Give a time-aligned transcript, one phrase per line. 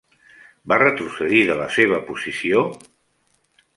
[0.71, 2.67] Va retrocedir de la seva posició?